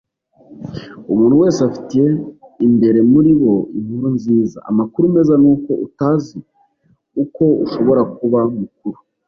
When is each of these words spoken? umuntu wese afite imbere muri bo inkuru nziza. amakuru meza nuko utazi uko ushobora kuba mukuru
umuntu 1.13 1.35
wese 1.41 1.59
afite 1.67 1.93
imbere 2.67 2.99
muri 3.11 3.31
bo 3.39 3.55
inkuru 3.77 4.07
nziza. 4.17 4.57
amakuru 4.69 5.05
meza 5.15 5.33
nuko 5.43 5.71
utazi 5.87 6.37
uko 7.23 7.43
ushobora 7.65 8.01
kuba 8.17 8.39
mukuru 8.59 8.97